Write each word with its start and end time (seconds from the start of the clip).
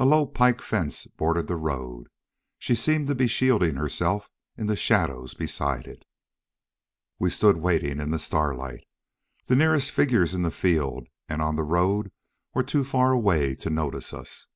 A 0.00 0.04
low 0.04 0.26
pike 0.26 0.60
fence 0.60 1.06
bordered 1.06 1.46
the 1.46 1.54
road. 1.54 2.08
She 2.58 2.74
seemed 2.74 3.06
to 3.06 3.14
be 3.14 3.28
shielding 3.28 3.76
herself 3.76 4.28
in 4.56 4.66
the 4.66 4.74
shadows 4.74 5.34
beside 5.34 5.86
it. 5.86 6.04
We 7.20 7.30
stood 7.30 7.58
waiting 7.58 8.00
in 8.00 8.10
the 8.10 8.18
starlight. 8.18 8.82
The 9.44 9.54
nearest 9.54 9.92
figures 9.92 10.34
in 10.34 10.42
the 10.42 10.50
field 10.50 11.06
and 11.28 11.40
on 11.40 11.54
the 11.54 11.62
road 11.62 12.10
were 12.54 12.64
too 12.64 12.82
far 12.82 13.12
away 13.12 13.54
to 13.54 13.70
notice 13.70 14.12
us. 14.12 14.48